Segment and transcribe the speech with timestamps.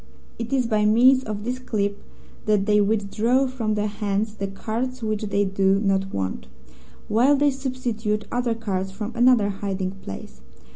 [0.39, 2.01] It is by means of this clip
[2.47, 6.47] that they withdraw from their hands the cards which they do not want,
[7.07, 10.41] while they substitute other cards from another hiding place.